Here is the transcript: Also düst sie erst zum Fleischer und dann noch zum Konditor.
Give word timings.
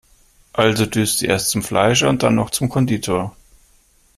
Also 0.53 0.87
düst 0.87 1.19
sie 1.19 1.27
erst 1.27 1.51
zum 1.51 1.61
Fleischer 1.61 2.09
und 2.09 2.23
dann 2.23 2.33
noch 2.33 2.49
zum 2.49 2.69
Konditor. 2.69 3.35